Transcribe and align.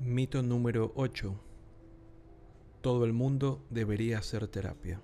Mito 0.00 0.42
número 0.42 0.92
8. 0.96 1.38
Todo 2.80 3.04
el 3.04 3.12
mundo 3.12 3.66
debería 3.68 4.18
hacer 4.18 4.48
terapia. 4.48 5.02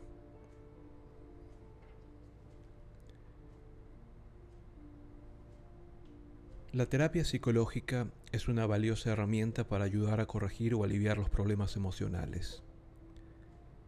La 6.75 6.85
terapia 6.85 7.25
psicológica 7.25 8.09
es 8.31 8.47
una 8.47 8.67
valiosa 8.67 9.11
herramienta 9.11 9.67
para 9.67 9.87
ayudar 9.87 10.21
a 10.21 10.27
corregir 10.27 10.75
o 10.75 10.85
aliviar 10.85 11.17
los 11.17 11.31
problemas 11.31 11.77
emocionales. 11.77 12.63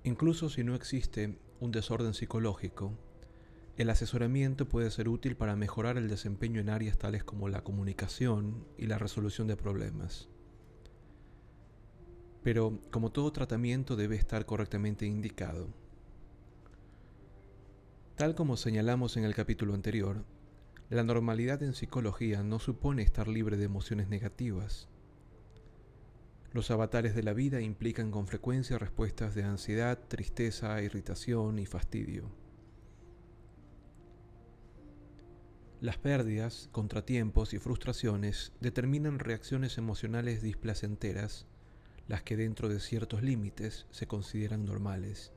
Incluso 0.03 0.49
si 0.49 0.65
no 0.65 0.75
existe 0.75 1.37
un 1.61 1.73
desorden 1.73 2.15
psicológico, 2.15 2.95
el 3.77 3.91
asesoramiento 3.91 4.67
puede 4.67 4.91
ser 4.91 5.11
útil 5.11 5.37
para 5.37 5.57
mejorar 5.57 5.99
el 5.99 6.09
desempeño 6.09 6.59
en 6.59 6.71
áreas 6.71 6.97
tales 6.97 7.23
como 7.23 7.51
la 7.51 7.63
comunicación 7.63 8.65
y 8.79 8.87
la 8.87 8.97
resolución 8.97 9.47
de 9.47 9.59
problemas. 9.59 10.31
Pero 12.43 12.81
como 12.91 13.13
todo 13.13 13.31
tratamiento 13.31 13.95
debe 13.95 14.17
estar 14.17 14.47
correctamente 14.47 15.05
indicado. 15.05 15.69
Tal 18.17 18.35
como 18.35 18.57
señalamos 18.57 19.19
en 19.19 19.25
el 19.25 19.35
capítulo 19.35 19.75
anterior, 19.75 20.25
la 20.91 21.05
normalidad 21.05 21.63
en 21.63 21.73
psicología 21.73 22.43
no 22.43 22.59
supone 22.59 23.03
estar 23.03 23.29
libre 23.29 23.57
de 23.57 23.65
emociones 23.65 24.09
negativas. 24.09 24.89
Los 26.53 26.73
avatares 26.73 27.15
de 27.15 27.23
la 27.23 27.33
vida 27.33 27.61
implican 27.61 28.11
con 28.11 28.27
frecuencia 28.27 28.77
respuestas 28.77 29.37
de 29.37 29.45
ansiedad, 29.45 30.01
tristeza, 30.09 30.83
irritación 30.83 31.61
y 31.61 31.67
fastidio. 31.67 32.29
Las 35.81 35.97
pérdidas, 35.97 36.69
contratiempos 36.73 37.55
y 37.55 37.59
frustraciones 37.59 38.53
determinan 38.61 39.21
reacciones 39.21 39.79
emocionales 39.79 40.43
displacenteras, 40.43 41.47
las 42.09 42.25
que 42.25 42.37
dentro 42.37 42.69
de 42.69 42.81
ciertos 42.81 43.23
límites 43.23 43.87
se 43.93 44.09
consideran 44.09 44.65
normales. 44.65 45.33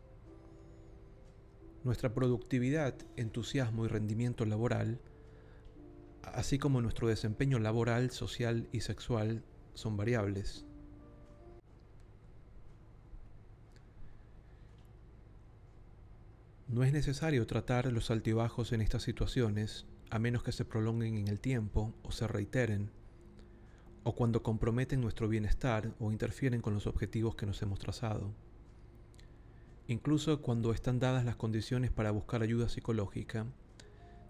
Nuestra 1.83 2.15
productividad, 2.15 2.95
entusiasmo 3.17 3.85
y 3.85 3.87
rendimiento 3.87 4.45
laboral 4.45 4.99
así 6.23 6.57
como 6.57 6.81
nuestro 6.81 7.07
desempeño 7.07 7.59
laboral, 7.59 8.11
social 8.11 8.67
y 8.71 8.81
sexual 8.81 9.43
son 9.73 9.97
variables. 9.97 10.65
No 16.67 16.83
es 16.83 16.91
necesario 16.91 17.45
tratar 17.45 17.91
los 17.91 18.09
altibajos 18.09 18.71
en 18.71 18.81
estas 18.81 19.03
situaciones 19.03 19.85
a 20.09 20.19
menos 20.19 20.43
que 20.43 20.51
se 20.51 20.65
prolonguen 20.65 21.17
en 21.17 21.27
el 21.27 21.39
tiempo 21.39 21.93
o 22.03 22.11
se 22.11 22.27
reiteren, 22.27 22.91
o 24.03 24.15
cuando 24.15 24.43
comprometen 24.43 25.01
nuestro 25.01 25.27
bienestar 25.27 25.93
o 25.99 26.11
interfieren 26.11 26.61
con 26.61 26.73
los 26.73 26.87
objetivos 26.87 27.35
que 27.35 27.45
nos 27.45 27.61
hemos 27.61 27.79
trazado. 27.79 28.33
Incluso 29.87 30.41
cuando 30.41 30.71
están 30.71 30.99
dadas 30.99 31.25
las 31.25 31.35
condiciones 31.35 31.91
para 31.91 32.11
buscar 32.11 32.41
ayuda 32.41 32.69
psicológica, 32.69 33.45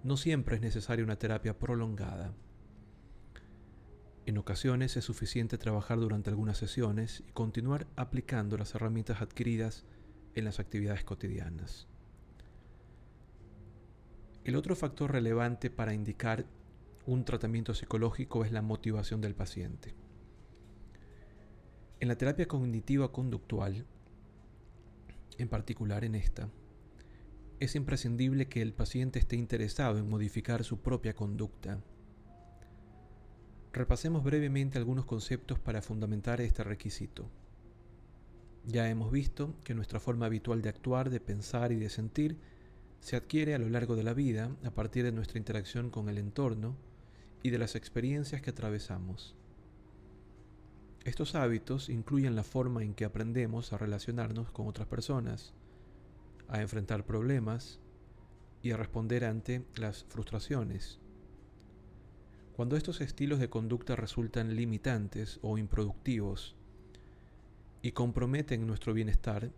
no 0.03 0.17
siempre 0.17 0.55
es 0.55 0.61
necesaria 0.61 1.05
una 1.05 1.17
terapia 1.17 1.57
prolongada. 1.57 2.33
En 4.25 4.37
ocasiones 4.37 4.95
es 4.97 5.05
suficiente 5.05 5.57
trabajar 5.57 5.99
durante 5.99 6.29
algunas 6.29 6.57
sesiones 6.57 7.23
y 7.27 7.31
continuar 7.31 7.87
aplicando 7.95 8.57
las 8.57 8.75
herramientas 8.75 9.21
adquiridas 9.21 9.85
en 10.35 10.45
las 10.45 10.59
actividades 10.59 11.03
cotidianas. 11.03 11.87
El 14.43 14.55
otro 14.57 14.75
factor 14.75 15.11
relevante 15.11 15.69
para 15.69 15.93
indicar 15.93 16.45
un 17.05 17.23
tratamiento 17.23 17.73
psicológico 17.73 18.43
es 18.43 18.51
la 18.51 18.61
motivación 18.61 19.21
del 19.21 19.35
paciente. 19.35 19.93
En 21.99 22.09
la 22.09 22.17
terapia 22.17 22.47
cognitiva 22.47 23.11
conductual, 23.11 23.85
en 25.37 25.47
particular 25.47 26.03
en 26.03 26.15
esta, 26.15 26.49
es 27.63 27.75
imprescindible 27.75 28.47
que 28.47 28.61
el 28.61 28.73
paciente 28.73 29.19
esté 29.19 29.35
interesado 29.35 29.97
en 29.97 30.09
modificar 30.09 30.63
su 30.63 30.81
propia 30.81 31.13
conducta. 31.13 31.79
Repasemos 33.71 34.23
brevemente 34.23 34.77
algunos 34.77 35.05
conceptos 35.05 35.59
para 35.59 35.81
fundamentar 35.81 36.41
este 36.41 36.63
requisito. 36.63 37.29
Ya 38.65 38.89
hemos 38.89 39.11
visto 39.11 39.55
que 39.63 39.73
nuestra 39.73 39.99
forma 39.99 40.25
habitual 40.25 40.61
de 40.61 40.69
actuar, 40.69 41.09
de 41.09 41.19
pensar 41.19 41.71
y 41.71 41.75
de 41.75 41.89
sentir 41.89 42.37
se 42.99 43.15
adquiere 43.17 43.53
a 43.53 43.59
lo 43.59 43.69
largo 43.69 43.95
de 43.95 44.03
la 44.03 44.13
vida 44.13 44.55
a 44.63 44.71
partir 44.71 45.03
de 45.03 45.11
nuestra 45.11 45.37
interacción 45.37 45.89
con 45.89 46.07
el 46.07 46.17
entorno 46.17 46.77
y 47.41 47.49
de 47.49 47.57
las 47.57 47.75
experiencias 47.75 48.41
que 48.41 48.51
atravesamos. 48.51 49.35
Estos 51.03 51.35
hábitos 51.35 51.89
incluyen 51.89 52.35
la 52.35 52.43
forma 52.43 52.83
en 52.83 52.93
que 52.93 53.03
aprendemos 53.03 53.73
a 53.73 53.77
relacionarnos 53.77 54.51
con 54.51 54.67
otras 54.67 54.87
personas, 54.87 55.53
a 56.47 56.61
enfrentar 56.61 57.05
problemas 57.05 57.79
y 58.61 58.71
a 58.71 58.77
responder 58.77 59.25
ante 59.25 59.65
las 59.75 60.05
frustraciones. 60.05 60.99
Cuando 62.55 62.77
estos 62.77 63.01
estilos 63.01 63.39
de 63.39 63.49
conducta 63.49 63.95
resultan 63.95 64.55
limitantes 64.55 65.39
o 65.41 65.57
improductivos 65.57 66.55
y 67.81 67.91
comprometen 67.91 68.65
nuestro 68.65 68.93
bienestar, 68.93 69.51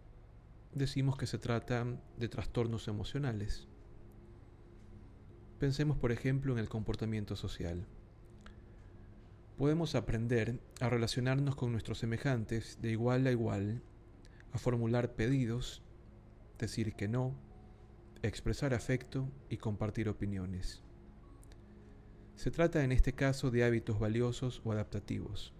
decimos 0.74 1.18
que 1.18 1.28
se 1.28 1.38
trata 1.38 1.86
de 2.18 2.30
trastornos 2.30 2.88
emocionales. 2.88 3.68
Pensemos 5.60 5.98
por 5.98 6.12
ejemplo 6.12 6.54
en 6.54 6.60
el 6.60 6.68
comportamiento 6.68 7.36
social. 7.36 7.86
Podemos 9.58 9.96
aprender 9.96 10.60
a 10.82 10.90
relacionarnos 10.90 11.56
con 11.56 11.72
nuestros 11.72 12.00
semejantes 12.00 12.80
de 12.82 12.92
igual 12.92 13.28
a 13.28 13.32
igual, 13.32 13.82
a 14.52 14.58
formular 14.58 15.14
pedidos 15.14 15.85
decir 16.58 16.94
que 16.94 17.08
no, 17.08 17.36
expresar 18.22 18.74
afecto 18.74 19.30
y 19.50 19.58
compartir 19.58 20.10
opiniones. 20.10 20.82
Se 22.36 22.52
trata 22.52 22.84
en 22.84 22.92
este 22.92 23.14
caso 23.14 23.52
de 23.52 23.64
hábitos 23.64 24.00
valiosos 24.00 24.62
o 24.66 24.72
adaptativos. 24.72 25.54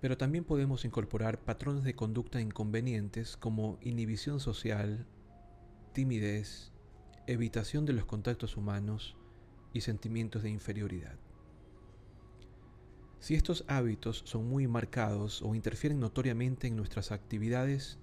Pero 0.00 0.16
también 0.16 0.44
podemos 0.44 0.84
incorporar 0.84 1.40
patrones 1.40 1.84
de 1.84 1.94
conducta 1.94 2.40
inconvenientes 2.40 3.36
como 3.36 3.78
inhibición 3.80 4.38
social, 4.40 5.06
timidez, 5.92 6.72
evitación 7.26 7.86
de 7.86 7.94
los 7.94 8.04
contactos 8.04 8.56
humanos 8.56 9.16
y 9.72 9.80
sentimientos 9.80 10.42
de 10.42 10.50
inferioridad. 10.50 11.18
Si 13.18 13.34
estos 13.34 13.64
hábitos 13.66 14.22
son 14.26 14.48
muy 14.48 14.68
marcados 14.68 15.42
o 15.42 15.54
interfieren 15.54 15.98
notoriamente 15.98 16.68
en 16.68 16.76
nuestras 16.76 17.10
actividades, 17.10 17.98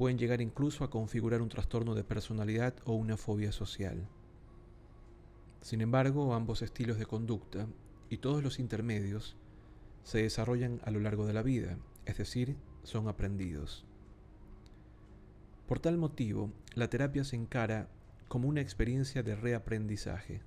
pueden 0.00 0.16
llegar 0.16 0.40
incluso 0.40 0.82
a 0.82 0.88
configurar 0.88 1.42
un 1.42 1.50
trastorno 1.50 1.94
de 1.94 2.04
personalidad 2.04 2.72
o 2.86 2.94
una 2.94 3.18
fobia 3.18 3.52
social. 3.52 4.08
Sin 5.60 5.82
embargo, 5.82 6.32
ambos 6.32 6.62
estilos 6.62 6.98
de 6.98 7.04
conducta 7.04 7.66
y 8.08 8.16
todos 8.16 8.42
los 8.42 8.60
intermedios 8.60 9.36
se 10.02 10.22
desarrollan 10.22 10.80
a 10.84 10.90
lo 10.90 11.00
largo 11.00 11.26
de 11.26 11.34
la 11.34 11.42
vida, 11.42 11.76
es 12.06 12.16
decir, 12.16 12.56
son 12.82 13.08
aprendidos. 13.08 13.84
Por 15.68 15.80
tal 15.80 15.98
motivo, 15.98 16.50
la 16.74 16.88
terapia 16.88 17.22
se 17.22 17.36
encara 17.36 17.90
como 18.26 18.48
una 18.48 18.62
experiencia 18.62 19.22
de 19.22 19.36
reaprendizaje, 19.36 20.40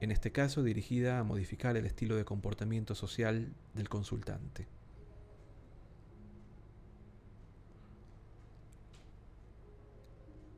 en 0.00 0.10
este 0.10 0.32
caso 0.32 0.64
dirigida 0.64 1.20
a 1.20 1.22
modificar 1.22 1.76
el 1.76 1.86
estilo 1.86 2.16
de 2.16 2.24
comportamiento 2.24 2.96
social 2.96 3.54
del 3.74 3.88
consultante. 3.88 4.66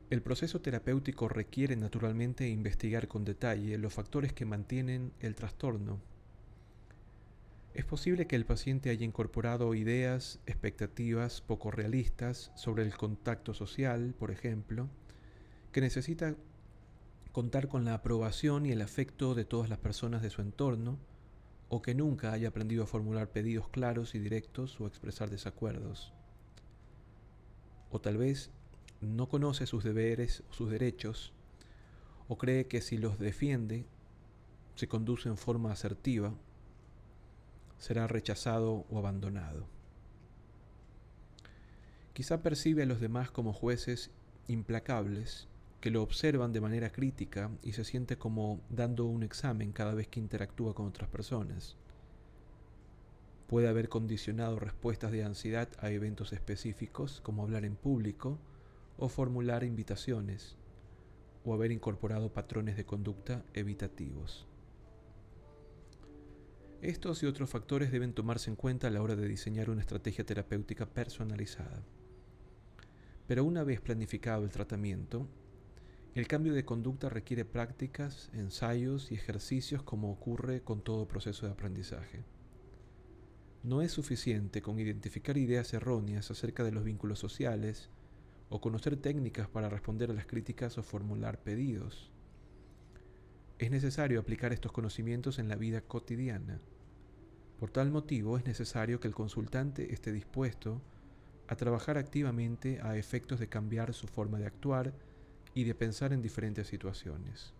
El 0.09 0.21
proceso 0.21 0.61
terapéutico 0.61 1.27
requiere 1.27 1.75
naturalmente 1.75 2.47
investigar 2.47 3.09
con 3.09 3.25
detalle 3.25 3.77
los 3.77 3.93
factores 3.93 4.31
que 4.31 4.45
mantienen 4.45 5.11
el 5.19 5.35
trastorno. 5.35 5.99
Es 7.73 7.83
posible 7.83 8.25
que 8.25 8.37
el 8.37 8.45
paciente 8.45 8.89
haya 8.89 9.05
incorporado 9.05 9.75
ideas, 9.75 10.39
expectativas 10.45 11.41
poco 11.41 11.71
realistas 11.71 12.53
sobre 12.55 12.83
el 12.83 12.95
contacto 12.95 13.53
social, 13.53 14.15
por 14.17 14.31
ejemplo, 14.31 14.87
que 15.73 15.81
necesita 15.81 16.35
contar 17.33 17.67
con 17.67 17.83
la 17.83 17.93
aprobación 17.93 18.65
y 18.65 18.71
el 18.71 18.81
afecto 18.81 19.35
de 19.35 19.43
todas 19.43 19.69
las 19.69 19.79
personas 19.79 20.21
de 20.21 20.29
su 20.29 20.41
entorno, 20.41 20.97
o 21.67 21.81
que 21.81 21.93
nunca 21.93 22.31
haya 22.31 22.47
aprendido 22.47 22.83
a 22.83 22.87
formular 22.87 23.29
pedidos 23.29 23.67
claros 23.67 24.15
y 24.15 24.19
directos 24.19 24.79
o 24.79 24.87
expresar 24.87 25.29
desacuerdos. 25.29 26.13
O 27.91 27.99
tal 27.99 28.15
vez 28.15 28.51
no 29.01 29.29
conoce 29.29 29.65
sus 29.65 29.83
deberes 29.83 30.43
o 30.49 30.53
sus 30.53 30.69
derechos, 30.69 31.33
o 32.27 32.37
cree 32.37 32.67
que 32.67 32.81
si 32.81 32.97
los 32.97 33.19
defiende, 33.19 33.85
se 34.75 34.87
conduce 34.87 35.29
en 35.29 35.37
forma 35.37 35.71
asertiva, 35.71 36.33
será 37.77 38.07
rechazado 38.07 38.85
o 38.89 38.97
abandonado. 38.97 39.65
Quizá 42.13 42.41
percibe 42.41 42.83
a 42.83 42.85
los 42.87 42.99
demás 42.99 43.29
como 43.29 43.53
jueces 43.53 44.09
implacables 44.47 45.47
que 45.81 45.91
lo 45.91 46.01
observan 46.01 46.51
de 46.53 46.61
manera 46.61 46.91
crítica 46.91 47.51
y 47.61 47.73
se 47.73 47.83
siente 47.83 48.17
como 48.17 48.59
dando 48.69 49.05
un 49.05 49.21
examen 49.21 49.71
cada 49.71 49.93
vez 49.93 50.07
que 50.07 50.19
interactúa 50.19 50.73
con 50.73 50.87
otras 50.87 51.09
personas. 51.09 51.75
Puede 53.47 53.67
haber 53.67 53.87
condicionado 53.87 54.59
respuestas 54.59 55.11
de 55.11 55.23
ansiedad 55.23 55.69
a 55.79 55.91
eventos 55.91 56.33
específicos 56.33 57.21
como 57.21 57.43
hablar 57.43 57.63
en 57.63 57.75
público 57.75 58.39
o 58.97 59.09
formular 59.09 59.63
invitaciones 59.63 60.57
o 61.45 61.53
haber 61.53 61.71
incorporado 61.71 62.33
patrones 62.33 62.75
de 62.75 62.85
conducta 62.85 63.45
evitativos. 63.53 64.47
Estos 66.81 67.23
y 67.23 67.25
otros 67.25 67.49
factores 67.49 67.91
deben 67.91 68.13
tomarse 68.13 68.49
en 68.49 68.55
cuenta 68.55 68.87
a 68.87 68.91
la 68.91 69.01
hora 69.01 69.15
de 69.15 69.27
diseñar 69.27 69.69
una 69.69 69.81
estrategia 69.81 70.25
terapéutica 70.25 70.85
personalizada. 70.85 71.83
Pero 73.27 73.45
una 73.45 73.63
vez 73.63 73.81
planificado 73.81 74.43
el 74.43 74.51
tratamiento, 74.51 75.27
el 76.13 76.27
cambio 76.27 76.53
de 76.53 76.65
conducta 76.65 77.09
requiere 77.09 77.45
prácticas, 77.45 78.29
ensayos 78.33 79.11
y 79.11 79.15
ejercicios 79.15 79.83
como 79.83 80.11
ocurre 80.11 80.61
con 80.61 80.81
todo 80.81 81.07
proceso 81.07 81.45
de 81.45 81.51
aprendizaje. 81.51 82.25
No 83.63 83.81
es 83.81 83.91
suficiente 83.91 84.61
con 84.61 84.79
identificar 84.79 85.37
ideas 85.37 85.73
erróneas 85.73 86.29
acerca 86.31 86.63
de 86.63 86.71
los 86.71 86.83
vínculos 86.83 87.19
sociales 87.19 87.89
o 88.49 88.61
conocer 88.61 88.97
técnicas 88.97 89.47
para 89.49 89.69
responder 89.69 90.11
a 90.11 90.13
las 90.13 90.25
críticas 90.25 90.77
o 90.77 90.83
formular 90.83 91.39
pedidos. 91.39 92.11
Es 93.59 93.71
necesario 93.71 94.19
aplicar 94.19 94.53
estos 94.53 94.71
conocimientos 94.71 95.39
en 95.39 95.49
la 95.49 95.55
vida 95.55 95.81
cotidiana. 95.81 96.61
Por 97.59 97.71
tal 97.71 97.91
motivo 97.91 98.37
es 98.37 98.45
necesario 98.45 98.99
que 98.99 99.07
el 99.07 99.15
consultante 99.15 99.93
esté 99.93 100.11
dispuesto 100.11 100.81
a 101.47 101.55
trabajar 101.55 101.97
activamente 101.97 102.79
a 102.81 102.97
efectos 102.97 103.39
de 103.39 103.49
cambiar 103.49 103.93
su 103.93 104.07
forma 104.07 104.37
de 104.37 104.45
actuar 104.45 104.93
y 105.53 105.63
de 105.63 105.73
pensar 105.73 106.13
en 106.13 106.21
diferentes 106.21 106.67
situaciones. 106.67 107.56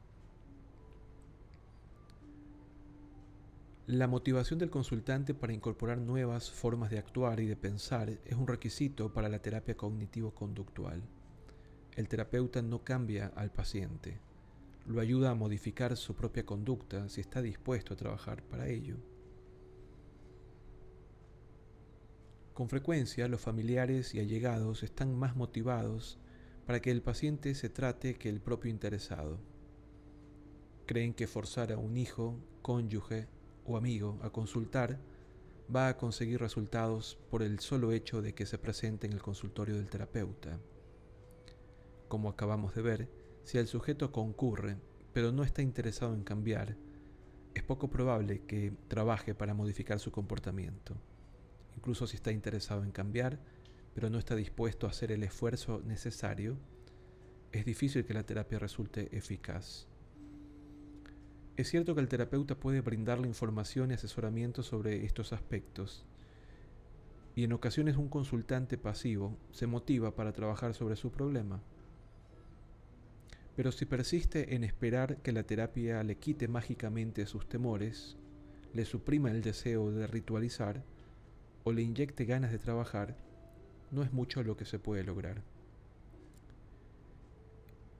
La 3.88 4.10
motivación 4.10 4.60
del 4.60 4.70
consultante 4.70 5.34
para 5.34 5.54
incorporar 5.54 5.98
nuevas 5.98 6.52
formas 6.52 6.90
de 6.90 7.00
actuar 7.00 7.40
y 7.40 7.46
de 7.46 7.56
pensar 7.56 8.10
es 8.26 8.36
un 8.36 8.46
requisito 8.46 9.14
para 9.14 9.30
la 9.30 9.40
terapia 9.40 9.78
cognitivo-conductual. 9.78 11.02
El 11.96 12.10
terapeuta 12.10 12.62
no 12.62 12.84
cambia 12.84 13.32
al 13.38 13.50
paciente, 13.50 14.20
lo 14.88 15.00
ayuda 15.00 15.30
a 15.30 15.36
modificar 15.36 15.96
su 15.96 16.16
propia 16.16 16.46
conducta 16.46 17.08
si 17.08 17.22
está 17.22 17.42
dispuesto 17.42 17.94
a 17.94 17.98
trabajar 17.98 18.44
para 18.44 18.68
ello. 18.68 18.98
Con 22.54 22.68
frecuencia 22.68 23.30
los 23.30 23.40
familiares 23.40 24.14
y 24.14 24.20
allegados 24.20 24.84
están 24.84 25.18
más 25.18 25.38
motivados 25.38 26.20
para 26.66 26.82
que 26.82 26.92
el 26.92 27.02
paciente 27.02 27.56
se 27.56 27.70
trate 27.70 28.16
que 28.16 28.28
el 28.28 28.42
propio 28.42 28.70
interesado. 28.70 29.40
Creen 30.86 31.14
que 31.14 31.26
forzar 31.26 31.72
a 31.72 31.78
un 31.78 31.96
hijo, 31.96 32.38
cónyuge 32.62 33.30
o 33.68 33.78
amigo 33.78 34.18
a 34.24 34.32
consultar 34.32 35.00
va 35.74 35.90
a 35.90 35.98
conseguir 35.98 36.40
resultados 36.40 37.20
por 37.30 37.44
el 37.44 37.60
solo 37.60 37.92
hecho 37.92 38.22
de 38.22 38.34
que 38.34 38.46
se 38.46 38.58
presente 38.58 39.06
en 39.06 39.14
el 39.14 39.22
consultorio 39.22 39.76
del 39.76 39.90
terapeuta. 39.90 40.60
Como 42.08 42.30
acabamos 42.30 42.74
de 42.74 42.82
ver, 42.82 43.10
si 43.44 43.58
el 43.58 43.68
sujeto 43.68 44.12
concurre 44.12 44.78
pero 45.14 45.32
no 45.32 45.44
está 45.44 45.62
interesado 45.62 46.14
en 46.14 46.24
cambiar, 46.24 46.76
es 47.54 47.64
poco 47.64 47.90
probable 47.90 48.42
que 48.46 48.72
trabaje 48.88 49.34
para 49.36 49.54
modificar 49.54 50.00
su 50.00 50.12
comportamiento 50.12 50.96
incluso 51.78 52.08
si 52.08 52.18
está 52.18 52.32
interesado 52.32 52.84
en 52.84 52.92
cambiar, 52.92 53.40
pero 53.94 54.10
no 54.10 54.20
está 54.20 54.36
dispuesto 54.36 54.88
a 54.88 54.90
hacer 54.90 55.12
el 55.12 55.24
esfuerzo 55.24 55.82
necesario, 55.86 56.58
es 57.52 57.66
difícil 57.66 58.04
que 58.04 58.14
la 58.14 58.24
terapia 58.24 58.60
resulte 58.60 59.16
eficaz. 59.16 59.88
Es 61.58 61.70
cierto 61.70 61.96
que 61.96 62.02
el 62.02 62.08
terapeuta 62.08 62.54
puede 62.54 62.82
brindarle 62.82 63.28
información 63.28 63.90
y 63.90 63.96
asesoramiento 63.96 64.62
sobre 64.62 65.06
estos 65.06 65.34
aspectos, 65.34 66.06
y 67.36 67.46
en 67.46 67.52
ocasiones 67.52 67.98
un 67.98 68.10
consultante 68.10 68.78
pasivo 68.78 69.36
se 69.52 69.66
motiva 69.66 70.16
para 70.16 70.34
trabajar 70.34 70.76
sobre 70.76 70.96
su 70.96 71.12
problema. 71.12 71.64
Pero 73.56 73.72
si 73.72 73.86
persiste 73.86 74.54
en 74.54 74.64
esperar 74.64 75.18
que 75.24 75.32
la 75.32 75.42
terapia 75.42 76.04
le 76.04 76.18
quite 76.18 76.48
mágicamente 76.48 77.26
sus 77.26 77.50
temores, 77.50 78.18
le 78.74 78.86
suprima 78.86 79.32
el 79.32 79.42
deseo 79.42 79.92
de 79.92 80.06
ritualizar, 80.06 80.84
o 81.64 81.72
le 81.72 81.82
inyecte 81.82 82.26
ganas 82.26 82.52
de 82.52 82.60
trabajar, 82.60 83.18
no 83.90 84.04
es 84.04 84.14
mucho 84.14 84.44
lo 84.44 84.58
que 84.58 84.66
se 84.66 84.78
puede 84.78 85.04
lograr. 85.04 85.42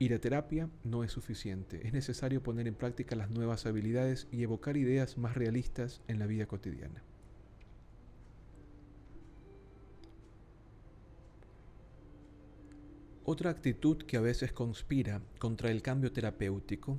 Ir 0.00 0.14
a 0.14 0.20
terapia 0.20 0.70
no 0.84 1.02
es 1.02 1.10
suficiente, 1.10 1.86
es 1.86 1.92
necesario 1.92 2.42
poner 2.42 2.68
en 2.68 2.74
práctica 2.74 3.16
las 3.16 3.30
nuevas 3.30 3.66
habilidades 3.66 4.28
y 4.30 4.42
evocar 4.42 4.76
ideas 4.76 5.18
más 5.18 5.36
realistas 5.36 6.02
en 6.06 6.18
la 6.18 6.26
vida 6.26 6.46
cotidiana. 6.46 7.02
Otra 13.24 13.50
actitud 13.50 13.98
que 14.04 14.16
a 14.16 14.20
veces 14.20 14.52
conspira 14.52 15.20
contra 15.38 15.70
el 15.70 15.82
cambio 15.82 16.12
terapéutico 16.12 16.98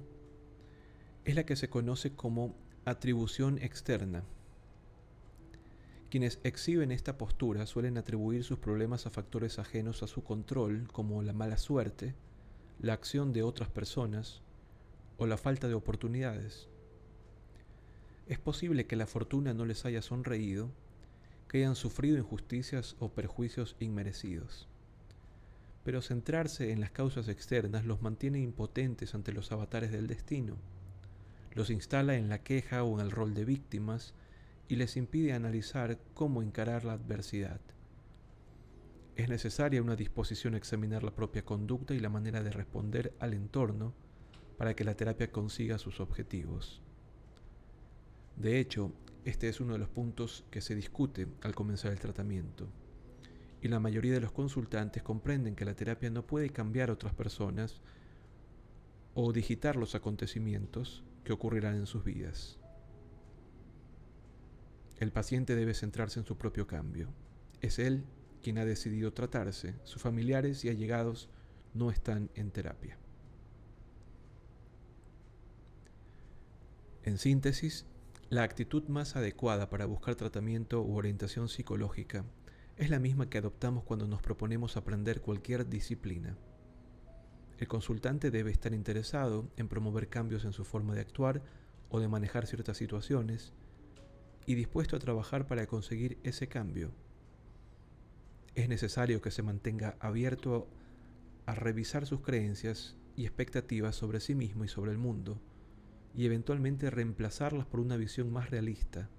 es 1.26 1.36
la 1.36 1.46
que 1.46 1.56
se 1.56 1.70
conoce 1.70 2.14
como 2.16 2.56
atribución 2.86 3.58
externa 3.60 4.24
quienes 6.10 6.40
exhiben 6.44 6.92
esta 6.92 7.18
postura 7.18 7.66
suelen 7.68 7.98
atribuir 7.98 8.44
sus 8.44 8.58
problemas 8.58 9.06
a 9.06 9.12
factores 9.12 9.60
ajenos 9.60 10.02
a 10.02 10.08
su 10.08 10.24
control, 10.24 10.88
como 10.92 11.22
la 11.22 11.34
mala 11.34 11.58
suerte, 11.58 12.16
la 12.82 12.94
acción 12.94 13.34
de 13.34 13.44
otras 13.44 13.70
personas 13.70 14.42
o 15.18 15.28
la 15.28 15.38
falta 15.38 15.68
de 15.68 15.74
oportunidades. 15.74 16.70
Es 18.28 18.40
posible 18.40 18.88
que 18.88 18.96
la 18.96 19.06
fortuna 19.06 19.54
no 19.54 19.66
les 19.66 19.86
haya 19.86 20.02
sonreído, 20.02 20.72
que 21.50 21.58
hayan 21.58 21.76
sufrido 21.76 22.18
injusticias 22.18 22.96
o 23.00 23.10
perjuicios 23.10 23.76
inmerecidos. 23.80 24.70
Pero 25.84 26.02
centrarse 26.02 26.72
en 26.72 26.80
las 26.80 26.92
causas 26.92 27.28
externas 27.28 27.86
los 27.86 28.02
mantiene 28.02 28.40
impotentes 28.40 29.14
ante 29.14 29.34
los 29.34 29.52
avatares 29.52 29.92
del 29.92 30.08
destino, 30.08 30.56
los 31.54 31.70
instala 31.70 32.16
en 32.16 32.30
la 32.30 32.44
queja 32.44 32.84
o 32.84 32.98
en 32.98 33.06
el 33.06 33.12
rol 33.12 33.34
de 33.34 33.44
víctimas, 33.44 34.14
y 34.70 34.76
les 34.76 34.96
impide 34.96 35.34
analizar 35.34 35.98
cómo 36.14 36.44
encarar 36.44 36.86
la 36.86 36.94
adversidad. 36.94 37.60
Es 39.20 39.28
necesaria 39.28 39.82
una 39.82 39.98
disposición 39.98 40.54
a 40.54 40.58
examinar 40.58 41.04
la 41.04 41.14
propia 41.14 41.44
conducta 41.44 41.94
y 41.94 42.00
la 42.00 42.08
manera 42.08 42.42
de 42.42 42.52
responder 42.52 43.14
al 43.20 43.34
entorno 43.34 43.94
para 44.58 44.78
que 44.78 44.86
la 44.86 44.96
terapia 44.96 45.30
consiga 45.30 45.78
sus 45.78 46.00
objetivos. 46.00 46.82
De 48.38 48.62
hecho, 48.62 48.94
este 49.26 49.50
es 49.50 49.60
uno 49.60 49.74
de 49.74 49.80
los 49.80 49.90
puntos 49.90 50.46
que 50.50 50.62
se 50.62 50.74
discute 50.74 51.28
al 51.42 51.54
comenzar 51.54 51.92
el 51.92 52.00
tratamiento. 52.00 52.70
Y 53.62 53.68
la 53.68 53.82
mayoría 53.82 54.14
de 54.14 54.22
los 54.22 54.32
consultantes 54.32 55.04
comprenden 55.04 55.54
que 55.54 55.66
la 55.66 55.76
terapia 55.76 56.10
no 56.10 56.26
puede 56.26 56.50
cambiar 56.52 56.90
a 56.90 56.94
otras 56.94 57.14
personas 57.14 57.82
o 59.16 59.34
digitar 59.34 59.76
los 59.76 59.96
acontecimientos 59.96 61.04
que 61.26 61.34
ocurrirán 61.34 61.76
en 61.76 61.88
sus 61.88 62.06
vidas. 62.06 62.58
El 64.98 65.12
paciente 65.12 65.58
debe 65.58 65.74
centrarse 65.74 66.22
en 66.22 66.26
su 66.26 66.38
propio 66.38 66.68
cambio. 66.68 67.10
Es 67.60 67.80
él 67.80 68.06
quien 68.42 68.58
ha 68.58 68.66
decidido 68.66 69.14
tratarse. 69.14 69.76
Sus 69.84 70.02
familiares 70.02 70.64
y 70.66 70.70
allegados 70.70 71.30
no 71.74 71.92
están 71.92 72.30
en 72.36 72.52
terapia. 72.52 72.98
En 77.04 77.18
síntesis, 77.18 77.86
la 78.30 78.44
actitud 78.44 78.88
más 78.88 79.16
adecuada 79.16 79.70
para 79.70 79.86
buscar 79.86 80.16
tratamiento 80.16 80.82
u 80.82 80.96
orientación 80.96 81.50
psicológica 81.50 82.26
es 82.78 82.90
la 82.90 83.00
misma 83.00 83.30
que 83.30 83.40
adoptamos 83.40 83.84
cuando 83.84 84.08
nos 84.08 84.22
proponemos 84.22 84.78
aprender 84.78 85.22
cualquier 85.22 85.68
disciplina. 85.68 86.38
El 87.58 87.68
consultante 87.68 88.32
debe 88.32 88.52
estar 88.52 88.74
interesado 88.74 89.50
en 89.58 89.68
promover 89.68 90.08
cambios 90.08 90.46
en 90.46 90.54
su 90.54 90.64
forma 90.64 90.94
de 90.94 91.02
actuar 91.02 91.42
o 91.90 92.00
de 92.00 92.08
manejar 92.08 92.48
ciertas 92.48 92.78
situaciones, 92.78 93.54
y 94.46 94.56
dispuesto 94.56 94.96
a 94.96 95.00
trabajar 95.00 95.46
para 95.46 95.68
conseguir 95.68 96.18
ese 96.24 96.48
cambio. 96.48 96.92
Es 98.56 98.68
necesario 98.70 99.22
que 99.22 99.32
se 99.32 99.44
mantenga 99.44 99.96
abierto 100.00 100.68
a 101.46 101.56
revisar 101.56 102.06
sus 102.06 102.22
creencias 102.22 102.96
y 103.16 103.26
expectativas 103.26 103.96
sobre 103.96 104.20
sí 104.20 104.36
mismo 104.36 104.66
y 104.66 104.68
sobre 104.68 104.92
el 104.92 104.98
mundo, 104.98 105.40
y 106.16 106.26
eventualmente 106.26 106.90
reemplazarlas 106.90 107.66
por 107.66 107.80
una 107.80 107.98
visión 107.98 108.32
más 108.32 108.50
realista. 108.50 109.10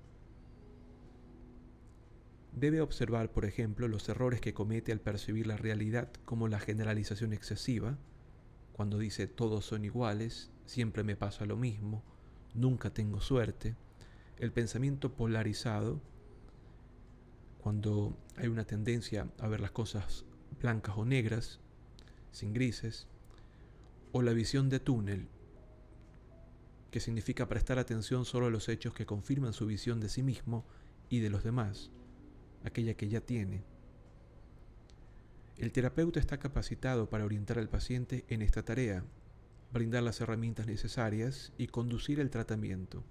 Debe 2.52 2.80
observar, 2.80 3.30
por 3.30 3.44
ejemplo, 3.44 3.88
los 3.88 4.08
errores 4.08 4.40
que 4.40 4.54
comete 4.54 4.92
al 4.92 5.00
percibir 5.00 5.46
la 5.46 5.56
realidad 5.56 6.10
como 6.24 6.48
la 6.48 6.58
generalización 6.58 7.32
excesiva, 7.32 7.98
cuando 8.72 8.98
dice 8.98 9.26
todos 9.26 9.66
son 9.66 9.84
iguales, 9.84 10.50
siempre 10.66 11.04
me 11.04 11.16
pasa 11.16 11.46
lo 11.46 11.56
mismo, 11.56 12.02
nunca 12.54 12.92
tengo 12.92 13.20
suerte, 13.20 13.76
el 14.38 14.52
pensamiento 14.52 15.14
polarizado, 15.14 16.00
cuando 17.60 18.16
hay 18.36 18.48
una 18.48 18.64
tendencia 18.64 19.28
a 19.38 19.48
ver 19.48 19.60
las 19.60 19.70
cosas 19.70 20.24
blancas 20.60 20.96
o 20.96 21.04
negras, 21.04 21.60
sin 22.32 22.52
grises, 22.52 23.06
o 24.12 24.22
la 24.22 24.32
visión 24.32 24.68
de 24.68 24.80
túnel, 24.80 25.28
que 26.90 27.00
significa 27.00 27.48
prestar 27.48 27.78
atención 27.78 28.24
solo 28.24 28.46
a 28.46 28.50
los 28.50 28.68
hechos 28.68 28.94
que 28.94 29.06
confirman 29.06 29.52
su 29.52 29.66
visión 29.66 30.00
de 30.00 30.08
sí 30.08 30.22
mismo 30.22 30.64
y 31.08 31.20
de 31.20 31.30
los 31.30 31.44
demás, 31.44 31.90
aquella 32.64 32.94
que 32.94 33.08
ya 33.08 33.20
tiene. 33.20 33.62
El 35.56 35.72
terapeuta 35.72 36.18
está 36.18 36.38
capacitado 36.38 37.10
para 37.10 37.24
orientar 37.24 37.58
al 37.58 37.68
paciente 37.68 38.24
en 38.28 38.42
esta 38.42 38.64
tarea, 38.64 39.04
brindar 39.72 40.02
las 40.02 40.20
herramientas 40.20 40.66
necesarias 40.66 41.52
y 41.58 41.68
conducir 41.68 42.18
el 42.18 42.30
tratamiento. 42.30 43.04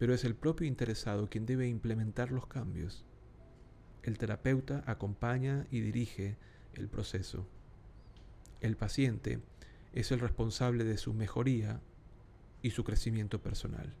Pero 0.00 0.14
es 0.14 0.24
el 0.24 0.34
propio 0.34 0.66
interesado 0.66 1.28
quien 1.28 1.44
debe 1.44 1.68
implementar 1.68 2.32
los 2.32 2.46
cambios. 2.46 3.04
El 4.02 4.16
terapeuta 4.16 4.82
acompaña 4.86 5.66
y 5.70 5.80
dirige 5.80 6.38
el 6.72 6.88
proceso. 6.88 7.46
El 8.62 8.78
paciente 8.78 9.42
es 9.92 10.10
el 10.10 10.20
responsable 10.20 10.84
de 10.84 10.96
su 10.96 11.12
mejoría 11.12 11.82
y 12.62 12.70
su 12.70 12.82
crecimiento 12.82 13.42
personal. 13.42 13.94